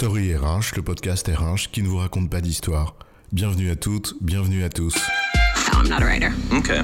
Story 0.00 0.34
RH, 0.34 0.76
le 0.76 0.82
podcast 0.82 1.28
RH 1.28 1.70
qui 1.70 1.82
ne 1.82 1.88
vous 1.88 1.98
raconte 1.98 2.30
pas 2.30 2.40
d'histoire. 2.40 2.96
Bienvenue 3.32 3.70
à 3.70 3.76
toutes, 3.76 4.14
bienvenue 4.22 4.64
à 4.64 4.70
tous. 4.70 4.94
I'm 5.74 5.90
not 5.90 5.96
a 5.96 6.06
writer. 6.06 6.30
Okay. 6.50 6.80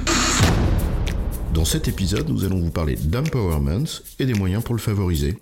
Dans 1.55 1.65
cet 1.65 1.89
épisode, 1.89 2.29
nous 2.29 2.45
allons 2.45 2.61
vous 2.61 2.71
parler 2.71 2.97
d'empowerment 2.97 3.87
et 4.19 4.27
des 4.27 4.35
moyens 4.35 4.63
pour 4.63 4.75
le 4.75 4.83
favoriser. 4.83 5.39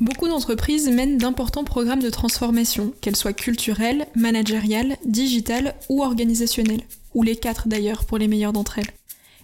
Beaucoup 0.00 0.26
d'entreprises 0.26 0.88
mènent 0.88 1.18
d'importants 1.18 1.64
programmes 1.64 2.02
de 2.02 2.08
transformation, 2.08 2.94
qu'elles 3.02 3.14
soient 3.14 3.34
culturelles, 3.34 4.06
managériales, 4.14 4.96
digitales 5.04 5.74
ou 5.90 6.02
organisationnelles, 6.02 6.84
ou 7.12 7.22
les 7.22 7.36
quatre 7.36 7.68
d'ailleurs 7.68 8.06
pour 8.06 8.16
les 8.16 8.26
meilleures 8.26 8.54
d'entre 8.54 8.78
elles. 8.78 8.90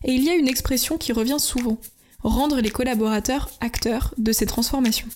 Et 0.05 0.13
il 0.13 0.25
y 0.25 0.31
a 0.31 0.35
une 0.35 0.49
expression 0.49 0.97
qui 0.97 1.13
revient 1.13 1.39
souvent, 1.39 1.77
rendre 2.23 2.61
les 2.61 2.71
collaborateurs 2.71 3.51
acteurs 3.61 4.15
de 4.19 4.33
ces 4.33 4.47
transformations. 4.47 5.09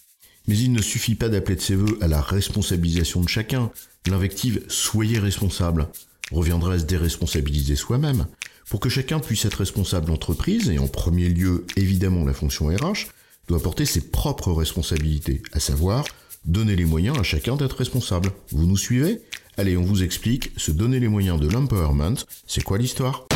Mais 0.49 0.57
il 0.57 0.73
ne 0.73 0.83
suffit 0.83 1.15
pas 1.15 1.29
d'appeler 1.29 1.57
de 1.57 1.61
ses 1.61 1.75
voeux 1.75 1.99
à 2.01 2.09
la 2.09 2.21
responsabilisation 2.21 3.21
de 3.21 3.29
chacun. 3.29 3.71
L'invective 4.07 4.63
soyez 4.69 5.19
responsable 5.19 5.89
reviendra 6.31 6.75
à 6.75 6.79
se 6.79 6.85
déresponsabiliser 6.85 7.77
soi-même. 7.77 8.27
Pour 8.69 8.81
que 8.81 8.89
chacun 8.89 9.21
puisse 9.21 9.45
être 9.45 9.59
responsable 9.59 10.07
d'entreprise, 10.07 10.69
et 10.71 10.79
en 10.79 10.89
premier 10.89 11.29
lieu 11.29 11.65
évidemment 11.77 12.25
la 12.25 12.33
fonction 12.33 12.67
RH, 12.67 13.07
doit 13.49 13.63
porter 13.63 13.85
ses 13.85 14.11
propres 14.11 14.53
responsabilités, 14.53 15.43
à 15.53 15.61
savoir 15.61 16.05
donner 16.45 16.77
les 16.77 16.85
moyens 16.85 17.19
à 17.19 17.23
chacun 17.23 17.57
d'être 17.57 17.77
responsable. 17.77 18.31
Vous 18.51 18.67
nous 18.67 18.77
suivez? 18.77 19.21
Allez, 19.57 19.77
on 19.77 19.83
vous 19.83 20.03
explique, 20.03 20.51
se 20.57 20.71
donner 20.71 21.01
les 21.01 21.09
moyens 21.09 21.41
de 21.41 21.49
l'empowerment, 21.49 22.17
c'est 22.47 22.63
quoi 22.63 22.79
l'histoire? 22.79 23.27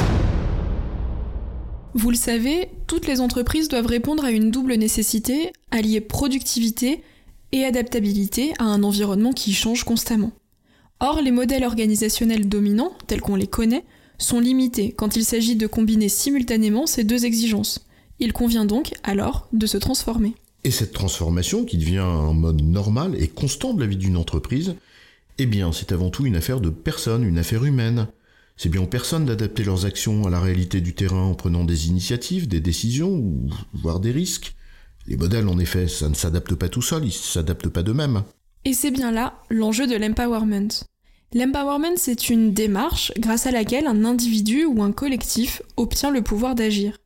Vous 1.94 2.10
le 2.10 2.16
savez, 2.16 2.68
toutes 2.86 3.06
les 3.06 3.20
entreprises 3.20 3.68
doivent 3.68 3.86
répondre 3.86 4.24
à 4.24 4.30
une 4.30 4.50
double 4.50 4.74
nécessité, 4.74 5.52
allier 5.70 6.00
productivité 6.00 7.02
et 7.52 7.64
adaptabilité 7.64 8.52
à 8.58 8.64
un 8.64 8.84
environnement 8.84 9.32
qui 9.32 9.52
change 9.52 9.82
constamment. 9.82 10.32
Or, 11.00 11.20
les 11.20 11.32
modèles 11.32 11.64
organisationnels 11.64 12.48
dominants, 12.48 12.92
tels 13.06 13.20
qu'on 13.20 13.34
les 13.34 13.48
connaît, 13.48 13.84
sont 14.18 14.38
limités 14.38 14.92
quand 14.92 15.16
il 15.16 15.24
s'agit 15.24 15.56
de 15.56 15.66
combiner 15.66 16.08
simultanément 16.08 16.86
ces 16.86 17.04
deux 17.04 17.24
exigences. 17.24 17.86
Il 18.20 18.32
convient 18.32 18.66
donc 18.66 18.92
alors 19.02 19.48
de 19.52 19.66
se 19.66 19.78
transformer. 19.78 20.34
Et 20.62 20.70
cette 20.70 20.92
transformation, 20.92 21.64
qui 21.64 21.78
devient 21.78 21.98
un 21.98 22.34
mode 22.34 22.62
normal 22.62 23.16
et 23.18 23.28
constant 23.28 23.72
de 23.72 23.80
la 23.80 23.86
vie 23.86 23.96
d'une 23.96 24.18
entreprise, 24.18 24.76
eh 25.38 25.46
bien, 25.46 25.72
c'est 25.72 25.90
avant 25.90 26.10
tout 26.10 26.26
une 26.26 26.36
affaire 26.36 26.60
de 26.60 26.68
personnes, 26.68 27.24
une 27.24 27.38
affaire 27.38 27.64
humaine. 27.64 28.08
C'est 28.62 28.68
bien 28.68 28.82
aux 28.82 28.86
personnes 28.86 29.24
d'adapter 29.24 29.64
leurs 29.64 29.86
actions 29.86 30.26
à 30.26 30.28
la 30.28 30.38
réalité 30.38 30.82
du 30.82 30.94
terrain 30.94 31.22
en 31.22 31.34
prenant 31.34 31.64
des 31.64 31.88
initiatives, 31.88 32.46
des 32.46 32.60
décisions, 32.60 33.08
ou 33.08 33.48
voire 33.72 34.00
des 34.00 34.10
risques. 34.10 34.54
Les 35.06 35.16
modèles, 35.16 35.48
en 35.48 35.58
effet, 35.58 35.88
ça 35.88 36.10
ne 36.10 36.14
s'adapte 36.14 36.54
pas 36.54 36.68
tout 36.68 36.82
seul, 36.82 37.04
ils 37.04 37.06
ne 37.06 37.10
s'adaptent 37.12 37.70
pas 37.70 37.82
d'eux-mêmes. 37.82 38.22
Et 38.66 38.74
c'est 38.74 38.90
bien 38.90 39.12
là 39.12 39.40
l'enjeu 39.48 39.86
de 39.86 39.96
l'empowerment. 39.96 40.84
L'empowerment, 41.32 41.96
c'est 41.96 42.28
une 42.28 42.52
démarche 42.52 43.12
grâce 43.18 43.46
à 43.46 43.50
laquelle 43.50 43.86
un 43.86 44.04
individu 44.04 44.66
ou 44.66 44.82
un 44.82 44.92
collectif 44.92 45.62
obtient 45.78 46.10
le 46.10 46.20
pouvoir 46.20 46.54
d'agir. 46.54 46.98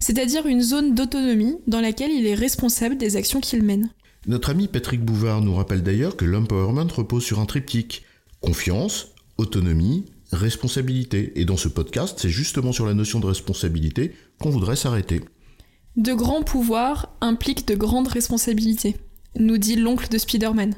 C'est-à-dire 0.00 0.44
une 0.46 0.60
zone 0.60 0.96
d'autonomie 0.96 1.54
dans 1.68 1.80
laquelle 1.80 2.10
il 2.10 2.26
est 2.26 2.34
responsable 2.34 2.98
des 2.98 3.14
actions 3.14 3.40
qu'il 3.40 3.62
mène. 3.62 3.90
Notre 4.26 4.50
ami 4.50 4.66
Patrick 4.66 5.04
Bouvard 5.04 5.40
nous 5.40 5.54
rappelle 5.54 5.84
d'ailleurs 5.84 6.16
que 6.16 6.24
l'empowerment 6.24 6.92
repose 6.92 7.22
sur 7.22 7.38
un 7.38 7.46
triptyque 7.46 8.02
confiance, 8.40 9.12
autonomie, 9.38 10.06
responsabilité. 10.32 11.32
Et 11.40 11.44
dans 11.44 11.56
ce 11.56 11.68
podcast, 11.68 12.18
c'est 12.20 12.30
justement 12.30 12.72
sur 12.72 12.86
la 12.86 12.94
notion 12.94 13.20
de 13.20 13.26
responsabilité 13.26 14.12
qu'on 14.40 14.50
voudrait 14.50 14.76
s'arrêter. 14.76 15.20
De 15.96 16.12
grands 16.12 16.42
pouvoirs 16.42 17.14
impliquent 17.20 17.66
de 17.66 17.74
grandes 17.74 18.08
responsabilités, 18.08 18.96
nous 19.38 19.58
dit 19.58 19.76
l'oncle 19.76 20.08
de 20.08 20.18
Spider-Man. 20.18 20.74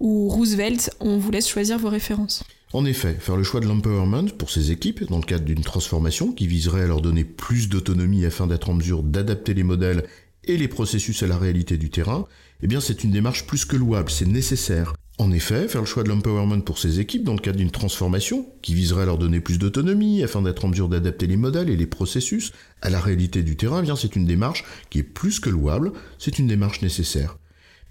Ou 0.00 0.28
Roosevelt, 0.28 0.90
on 1.00 1.18
vous 1.18 1.30
laisse 1.30 1.48
choisir 1.48 1.78
vos 1.78 1.90
références. 1.90 2.42
En 2.72 2.84
effet, 2.84 3.14
faire 3.14 3.36
le 3.36 3.44
choix 3.44 3.60
de 3.60 3.66
l'empowerment 3.66 4.30
pour 4.36 4.50
ces 4.50 4.72
équipes 4.72 5.04
dans 5.04 5.18
le 5.18 5.24
cadre 5.24 5.44
d'une 5.44 5.62
transformation 5.62 6.32
qui 6.32 6.46
viserait 6.48 6.82
à 6.82 6.86
leur 6.86 7.00
donner 7.00 7.24
plus 7.24 7.68
d'autonomie 7.68 8.24
afin 8.24 8.46
d'être 8.48 8.68
en 8.68 8.74
mesure 8.74 9.02
d'adapter 9.02 9.54
les 9.54 9.62
modèles 9.62 10.04
et 10.44 10.56
les 10.56 10.66
processus 10.66 11.22
à 11.22 11.26
la 11.26 11.38
réalité 11.38 11.76
du 11.76 11.90
terrain, 11.90 12.26
eh 12.62 12.66
bien 12.66 12.80
c'est 12.80 13.04
une 13.04 13.12
démarche 13.12 13.46
plus 13.46 13.64
que 13.64 13.76
louable, 13.76 14.10
c'est 14.10 14.26
nécessaire. 14.26 14.94
En 15.16 15.30
effet, 15.30 15.68
faire 15.68 15.80
le 15.80 15.86
choix 15.86 16.02
de 16.02 16.08
l'empowerment 16.08 16.62
pour 16.62 16.78
ces 16.78 16.98
équipes 16.98 17.22
dans 17.22 17.34
le 17.34 17.38
cadre 17.38 17.58
d'une 17.58 17.70
transformation 17.70 18.48
qui 18.62 18.74
viserait 18.74 19.04
à 19.04 19.06
leur 19.06 19.18
donner 19.18 19.40
plus 19.40 19.58
d'autonomie 19.58 20.24
afin 20.24 20.42
d'être 20.42 20.64
en 20.64 20.68
mesure 20.68 20.88
d'adapter 20.88 21.28
les 21.28 21.36
modèles 21.36 21.70
et 21.70 21.76
les 21.76 21.86
processus 21.86 22.50
à 22.82 22.90
la 22.90 23.00
réalité 23.00 23.44
du 23.44 23.56
terrain, 23.56 23.78
eh 23.78 23.82
bien 23.82 23.94
c'est 23.94 24.16
une 24.16 24.26
démarche 24.26 24.64
qui 24.90 24.98
est 24.98 25.04
plus 25.04 25.38
que 25.38 25.50
louable, 25.50 25.92
c'est 26.18 26.40
une 26.40 26.48
démarche 26.48 26.82
nécessaire. 26.82 27.38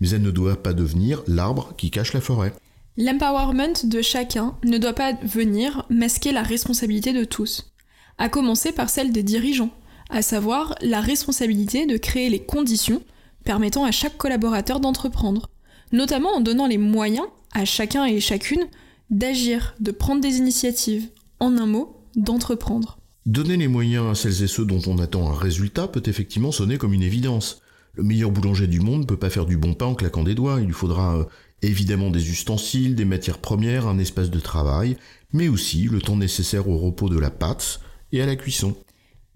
Mais 0.02 0.10
elle 0.10 0.22
ne 0.22 0.32
doit 0.32 0.62
pas 0.62 0.74
devenir 0.74 1.24
l'arbre 1.28 1.74
qui 1.78 1.92
cache 1.92 2.12
la 2.12 2.20
forêt. 2.20 2.52
L'empowerment 2.98 3.86
de 3.86 4.02
chacun 4.02 4.58
ne 4.66 4.78
doit 4.78 4.94
pas 4.94 5.14
venir 5.24 5.86
masquer 5.90 6.34
la 6.34 6.44
responsabilité 6.44 7.14
de 7.14 7.24
tous, 7.24 7.74
à 8.18 8.28
commencer 8.28 8.74
par 8.74 8.90
celle 8.90 9.14
des 9.14 9.24
dirigeants, 9.24 9.72
à 10.10 10.22
savoir 10.22 10.76
la 10.82 11.00
responsabilité 11.00 11.86
de 11.86 11.96
créer 11.96 12.30
les 12.30 12.44
conditions 12.44 13.02
permettant 13.46 13.86
à 13.86 13.92
chaque 13.92 14.18
collaborateur 14.18 14.82
d'entreprendre, 14.82 15.50
notamment 15.94 16.36
en 16.36 16.42
donnant 16.42 16.68
les 16.68 16.78
moyens 16.78 17.28
à 17.54 17.64
chacun 17.64 18.06
et 18.06 18.20
chacune 18.20 18.66
d'agir, 19.10 19.76
de 19.80 19.92
prendre 19.92 20.22
des 20.22 20.38
initiatives, 20.38 21.08
en 21.40 21.58
un 21.58 21.68
mot, 21.68 22.02
d'entreprendre. 22.16 22.98
Donner 23.26 23.56
les 23.56 23.68
moyens 23.68 24.08
à 24.12 24.16
celles 24.16 24.44
et 24.44 24.48
ceux 24.48 24.66
dont 24.66 24.82
on 24.88 24.98
attend 24.98 25.30
un 25.30 25.36
résultat 25.36 25.88
peut 25.88 26.04
effectivement 26.06 26.52
sonner 26.52 26.78
comme 26.78 26.94
une 26.94 27.04
évidence. 27.04 27.62
Le 27.94 28.04
meilleur 28.04 28.32
boulanger 28.32 28.68
du 28.68 28.80
monde 28.80 29.02
ne 29.02 29.06
peut 29.06 29.18
pas 29.18 29.30
faire 29.30 29.46
du 29.46 29.56
bon 29.56 29.76
pain 29.76 29.86
en 29.86 29.96
claquant 29.96 30.24
des 30.24 30.36
doigts, 30.36 30.60
il 30.60 30.66
lui 30.66 30.74
faudra 30.74 31.16
euh, 31.16 31.24
évidemment 31.62 32.10
des 32.10 32.32
ustensiles, 32.32 32.96
des 32.96 33.06
matières 33.06 33.38
premières, 33.38 33.88
un 33.88 34.00
espace 34.00 34.32
de 34.32 34.40
travail, 34.40 34.98
mais 35.32 35.48
aussi 35.48 35.84
le 35.84 36.02
temps 36.02 36.18
nécessaire 36.18 36.68
au 36.68 36.78
repos 36.78 37.08
de 37.08 37.20
la 37.20 37.30
pâte 37.30 37.80
et 38.12 38.22
à 38.22 38.26
la 38.26 38.36
cuisson. 38.36 38.76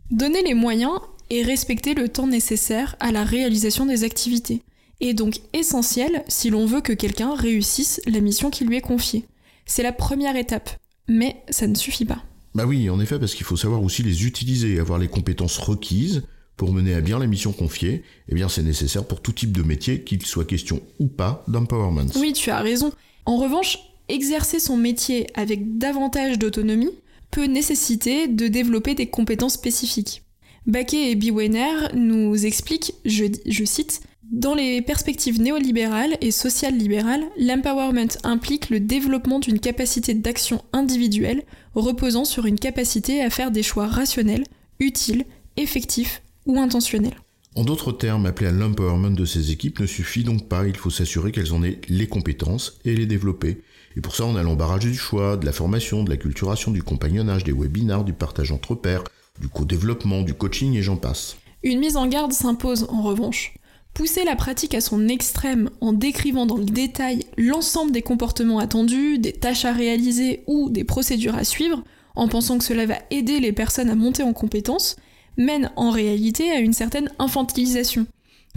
Donner 0.10 0.42
les 0.42 0.56
moyens 0.56 1.00
et 1.30 1.44
respecter 1.44 1.94
le 1.94 2.10
temps 2.10 2.28
nécessaire 2.28 2.96
à 3.00 3.12
la 3.12 3.24
réalisation 3.24 3.86
des 3.86 4.04
activités 4.04 4.64
est 5.00 5.14
donc 5.14 5.40
essentiel 5.54 6.24
si 6.28 6.50
l'on 6.50 6.66
veut 6.66 6.82
que 6.82 6.94
quelqu'un 6.94 7.36
réussisse 7.36 8.02
la 8.08 8.20
mission 8.20 8.50
qui 8.50 8.66
lui 8.66 8.78
est 8.78 8.82
confiée. 8.82 9.26
C'est 9.66 9.84
la 9.84 9.92
première 9.92 10.36
étape, 10.36 10.70
mais 11.08 11.38
ça 11.50 11.68
ne 11.68 11.76
suffit 11.76 12.06
pas. 12.06 12.24
Bah 12.56 12.66
oui, 12.66 12.90
en 12.90 13.00
effet, 13.00 13.20
parce 13.20 13.36
qu'il 13.36 13.46
faut 13.46 13.58
savoir 13.58 13.84
aussi 13.84 14.02
les 14.02 14.26
utiliser, 14.26 14.80
avoir 14.80 14.98
les 14.98 15.08
compétences 15.08 15.58
requises 15.58 16.24
pour 16.56 16.74
mener 16.74 16.96
à 16.96 17.02
bien 17.02 17.20
la 17.20 17.28
mission 17.28 17.52
confiée, 17.52 18.04
eh 18.30 18.36
bien 18.36 18.50
c'est 18.50 18.64
nécessaire 18.64 19.06
pour 19.06 19.22
tout 19.22 19.32
type 19.32 19.52
de 19.52 19.62
métier, 19.62 20.04
qu'il 20.04 20.26
soit 20.26 20.46
question 20.46 20.82
ou 21.00 21.08
pas 21.08 21.44
d'empowerment. 21.48 22.10
Oui, 22.16 22.34
tu 22.34 22.50
as 22.50 22.62
raison. 22.62 22.92
En 23.26 23.38
revanche, 23.38 23.78
exercer 24.10 24.60
son 24.60 24.76
métier 24.76 25.28
avec 25.36 25.78
davantage 25.78 26.40
d'autonomie 26.40 26.90
peut 27.30 27.46
nécessiter 27.46 28.28
de 28.28 28.48
développer 28.48 28.96
des 28.96 29.08
compétences 29.08 29.54
spécifiques. 29.54 30.24
Baquet 30.66 31.12
et 31.12 31.16
Biwener 31.16 31.94
nous 31.94 32.46
expliquent, 32.46 32.94
je, 33.06 33.26
je 33.46 33.64
cite, 33.64 34.02
dans 34.32 34.56
les 34.56 34.82
perspectives 34.82 35.40
néolibérales 35.40 36.18
et 36.20 36.32
social-libérales, 36.32 37.24
l'empowerment 37.40 38.10
implique 38.24 38.70
le 38.70 38.82
développement 38.82 39.40
d'une 39.40 39.60
capacité 39.60 40.14
d'action 40.14 40.64
individuelle 40.74 41.44
reposant 41.76 42.26
sur 42.26 42.46
une 42.46 42.60
capacité 42.60 43.22
à 43.22 43.30
faire 43.30 43.52
des 43.52 43.64
choix 43.64 43.88
rationnels, 43.88 44.44
utiles, 44.80 45.26
effectifs 45.56 46.22
ou 46.46 46.60
intentionnels. 46.60 47.16
En 47.56 47.64
d'autres 47.64 47.92
termes, 47.92 48.26
appeler 48.26 48.50
à 48.50 48.52
l'empowerment 48.52 49.16
de 49.16 49.26
ces 49.26 49.52
équipes 49.52 49.80
ne 49.80 49.86
suffit 49.86 50.24
donc 50.24 50.48
pas, 50.48 50.68
il 50.68 50.76
faut 50.76 50.90
s'assurer 50.90 51.32
qu'elles 51.32 51.54
en 51.54 51.64
aient 51.64 51.80
les 51.88 52.08
compétences 52.08 52.80
et 52.86 52.96
les 52.96 53.06
développer. 53.06 53.64
Et 53.96 54.02
pour 54.02 54.16
ça, 54.16 54.26
on 54.26 54.36
a 54.36 54.44
l'embarrage 54.44 54.82
du 54.82 54.94
choix, 54.94 55.38
de 55.38 55.46
la 55.46 55.54
formation, 55.54 56.04
de 56.04 56.10
la 56.10 56.18
culturation, 56.18 56.72
du 56.72 56.84
compagnonnage, 56.84 57.44
des 57.44 57.54
webinars, 57.54 58.04
du 58.04 58.14
partage 58.14 58.52
entre 58.52 58.76
pairs, 58.76 59.04
du 59.40 59.48
co-développement, 59.48 60.22
du 60.22 60.34
coaching 60.34 60.76
et 60.76 60.84
j'en 60.84 60.98
passe. 60.98 61.38
Une 61.64 61.80
mise 61.80 61.98
en 61.98 62.08
garde 62.08 62.34
s'impose 62.34 62.86
en 62.90 63.02
revanche. 63.02 63.54
Pousser 63.98 64.26
la 64.26 64.36
pratique 64.36 64.76
à 64.76 64.80
son 64.80 65.08
extrême 65.08 65.72
en 65.82 65.92
décrivant 65.92 66.46
dans 66.46 66.58
le 66.58 66.66
détail 66.66 67.24
l'ensemble 67.36 67.92
des 67.92 68.04
comportements 68.04 68.60
attendus, 68.60 69.18
des 69.18 69.34
tâches 69.34 69.66
à 69.66 69.74
réaliser 69.74 70.44
ou 70.46 70.70
des 70.70 70.84
procédures 70.84 71.34
à 71.34 71.44
suivre, 71.44 71.84
en 72.14 72.28
pensant 72.28 72.60
que 72.60 72.64
cela 72.64 72.86
va 72.86 73.00
aider 73.10 73.40
les 73.40 73.54
personnes 73.54 73.90
à 73.90 73.96
monter 73.96 74.22
en 74.22 74.34
compétences, 74.34 74.98
mène 75.36 75.72
en 75.78 75.90
réalité 75.90 76.52
à 76.52 76.60
une 76.60 76.74
certaine 76.74 77.10
infantilisation, 77.18 78.06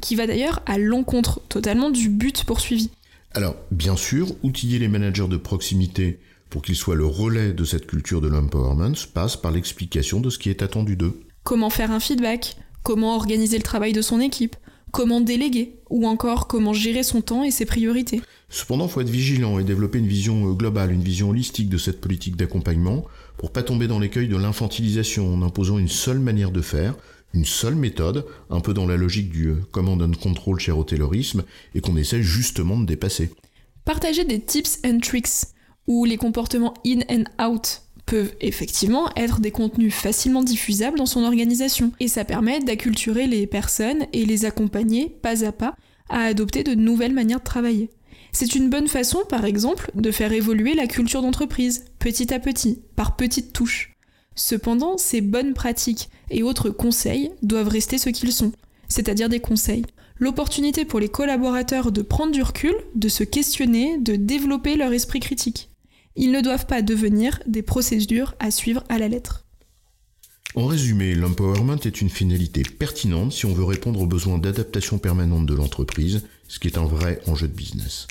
qui 0.02 0.14
va 0.14 0.26
d'ailleurs 0.26 0.60
à 0.66 0.76
l'encontre 0.76 1.40
totalement 1.48 1.88
du 1.88 2.10
but 2.10 2.44
poursuivi. 2.44 2.90
Alors, 3.32 3.56
bien 3.70 3.96
sûr, 3.96 4.26
outiller 4.42 4.78
les 4.78 4.88
managers 4.88 5.28
de 5.28 5.38
proximité 5.38 6.20
pour 6.50 6.60
qu'ils 6.60 6.76
soient 6.76 6.96
le 6.96 7.06
relais 7.06 7.54
de 7.54 7.64
cette 7.64 7.86
culture 7.86 8.20
de 8.20 8.28
l'empowerment 8.28 8.92
passe 9.14 9.38
par 9.38 9.52
l'explication 9.52 10.20
de 10.20 10.28
ce 10.28 10.38
qui 10.38 10.50
est 10.50 10.60
attendu 10.60 10.96
d'eux. 10.96 11.18
Comment 11.44 11.70
faire 11.70 11.92
un 11.92 12.00
feedback? 12.00 12.58
Comment 12.82 13.16
organiser 13.16 13.56
le 13.56 13.62
travail 13.62 13.94
de 13.94 14.02
son 14.02 14.20
équipe? 14.20 14.54
Comment 14.92 15.20
déléguer 15.20 15.76
Ou 15.88 16.06
encore 16.06 16.46
comment 16.46 16.72
gérer 16.72 17.02
son 17.02 17.20
temps 17.20 17.44
et 17.44 17.50
ses 17.50 17.64
priorités 17.64 18.20
Cependant, 18.48 18.86
il 18.86 18.90
faut 18.90 19.00
être 19.00 19.08
vigilant 19.08 19.58
et 19.58 19.64
développer 19.64 19.98
une 19.98 20.08
vision 20.08 20.52
globale, 20.52 20.92
une 20.92 21.02
vision 21.02 21.30
holistique 21.30 21.68
de 21.68 21.78
cette 21.78 22.00
politique 22.00 22.36
d'accompagnement 22.36 23.04
pour 23.36 23.52
pas 23.52 23.62
tomber 23.62 23.86
dans 23.86 23.98
l'écueil 23.98 24.28
de 24.28 24.36
l'infantilisation 24.36 25.32
en 25.32 25.42
imposant 25.42 25.78
une 25.78 25.88
seule 25.88 26.18
manière 26.18 26.50
de 26.50 26.60
faire, 26.60 26.94
Une 27.32 27.44
seule 27.44 27.76
méthode, 27.76 28.26
un 28.50 28.58
peu 28.58 28.74
dans 28.74 28.86
la 28.86 28.96
logique 28.96 29.30
du 29.30 29.50
euh, 29.50 29.56
command 29.70 30.02
and 30.02 30.18
control 30.20 30.58
cher 30.58 30.76
au 30.76 30.82
taylorisme, 30.82 31.44
et 31.76 31.80
qu'on 31.80 31.96
essaie 31.96 32.22
justement 32.22 32.76
de 32.76 32.86
dépasser. 32.86 33.30
Partager 33.84 34.24
des 34.24 34.40
tips 34.40 34.80
and 34.84 34.98
tricks, 34.98 35.46
où 35.86 36.04
les 36.04 36.16
comportements 36.16 36.74
in 36.84 37.00
and 37.08 37.24
out 37.40 37.82
peuvent 38.10 38.34
effectivement 38.40 39.08
être 39.14 39.40
des 39.40 39.52
contenus 39.52 39.94
facilement 39.94 40.42
diffusables 40.42 40.98
dans 40.98 41.06
son 41.06 41.22
organisation, 41.22 41.92
et 42.00 42.08
ça 42.08 42.24
permet 42.24 42.58
d'acculturer 42.58 43.28
les 43.28 43.46
personnes 43.46 44.06
et 44.12 44.26
les 44.26 44.44
accompagner 44.44 45.16
pas 45.22 45.44
à 45.44 45.52
pas 45.52 45.76
à 46.08 46.24
adopter 46.24 46.64
de 46.64 46.74
nouvelles 46.74 47.14
manières 47.14 47.38
de 47.38 47.44
travailler. 47.44 47.88
C'est 48.32 48.56
une 48.56 48.68
bonne 48.68 48.88
façon, 48.88 49.20
par 49.28 49.44
exemple, 49.44 49.92
de 49.94 50.10
faire 50.10 50.32
évoluer 50.32 50.74
la 50.74 50.88
culture 50.88 51.22
d'entreprise, 51.22 51.84
petit 52.00 52.34
à 52.34 52.40
petit, 52.40 52.80
par 52.96 53.14
petites 53.14 53.52
touches. 53.52 53.94
Cependant, 54.34 54.98
ces 54.98 55.20
bonnes 55.20 55.54
pratiques 55.54 56.10
et 56.30 56.42
autres 56.42 56.70
conseils 56.70 57.30
doivent 57.42 57.68
rester 57.68 57.96
ce 57.96 58.10
qu'ils 58.10 58.32
sont, 58.32 58.50
c'est-à-dire 58.88 59.28
des 59.28 59.40
conseils. 59.40 59.84
L'opportunité 60.18 60.84
pour 60.84 60.98
les 60.98 61.08
collaborateurs 61.08 61.92
de 61.92 62.02
prendre 62.02 62.32
du 62.32 62.42
recul, 62.42 62.74
de 62.96 63.08
se 63.08 63.22
questionner, 63.22 63.98
de 63.98 64.16
développer 64.16 64.74
leur 64.74 64.92
esprit 64.92 65.20
critique. 65.20 65.69
Ils 66.22 66.32
ne 66.32 66.42
doivent 66.42 66.66
pas 66.66 66.82
devenir 66.82 67.40
des 67.46 67.62
procédures 67.62 68.34
à 68.40 68.50
suivre 68.50 68.84
à 68.90 68.98
la 68.98 69.08
lettre. 69.08 69.46
En 70.54 70.66
résumé, 70.66 71.14
l'empowerment 71.14 71.78
est 71.86 72.02
une 72.02 72.10
finalité 72.10 72.62
pertinente 72.62 73.32
si 73.32 73.46
on 73.46 73.54
veut 73.54 73.64
répondre 73.64 74.02
aux 74.02 74.06
besoins 74.06 74.36
d'adaptation 74.36 74.98
permanente 74.98 75.46
de 75.46 75.54
l'entreprise, 75.54 76.26
ce 76.46 76.58
qui 76.58 76.68
est 76.68 76.76
un 76.76 76.84
vrai 76.84 77.22
enjeu 77.26 77.48
de 77.48 77.54
business. 77.54 78.06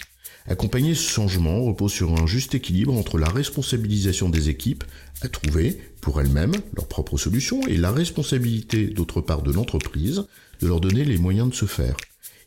Accompagner 0.47 0.95
ce 0.95 1.07
changement 1.07 1.61
repose 1.61 1.91
sur 1.91 2.19
un 2.19 2.25
juste 2.25 2.55
équilibre 2.55 2.97
entre 2.97 3.19
la 3.19 3.29
responsabilisation 3.29 4.29
des 4.29 4.49
équipes 4.49 4.85
à 5.21 5.27
trouver 5.27 5.79
pour 6.01 6.19
elles-mêmes 6.19 6.55
leurs 6.75 6.87
propres 6.87 7.17
solutions 7.17 7.61
et 7.67 7.77
la 7.77 7.91
responsabilité 7.91 8.87
d'autre 8.87 9.21
part 9.21 9.43
de 9.43 9.51
l'entreprise 9.51 10.23
de 10.61 10.67
leur 10.67 10.81
donner 10.81 11.05
les 11.05 11.19
moyens 11.19 11.49
de 11.49 11.53
se 11.53 11.67
faire. 11.67 11.95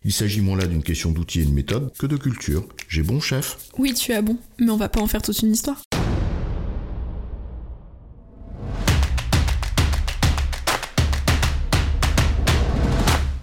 Il 0.05 0.13
s'agit 0.13 0.41
moins 0.41 0.57
là 0.57 0.67
d'une 0.67 0.83
question 0.83 1.13
d'outils 1.13 1.43
et 1.43 1.45
de 1.45 1.53
méthode 1.53 1.93
que 1.97 2.07
de 2.07 2.17
culture. 2.17 2.67
J'ai 2.89 3.05
bon 3.05 3.21
chef? 3.21 3.57
Oui, 3.79 3.95
tu 3.95 4.13
as 4.13 4.21
bon, 4.21 4.37
mais 4.59 4.71
on 4.71 4.77
va 4.77 4.89
pas 4.89 5.01
en 5.01 5.07
faire 5.07 5.23
toute 5.23 5.39
une 5.43 5.53
histoire. 5.53 5.81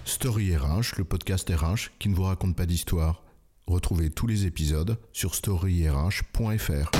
Story 0.04 0.54
RH, 0.54 0.98
le 0.98 1.04
podcast 1.04 1.48
RH 1.48 1.92
qui 1.98 2.10
ne 2.10 2.14
vous 2.14 2.24
raconte 2.24 2.54
pas 2.54 2.66
d'histoire. 2.66 3.22
Retrouvez 3.66 4.10
tous 4.10 4.26
les 4.26 4.44
épisodes 4.44 4.98
sur 5.14 5.34
storyrh.fr. 5.34 6.90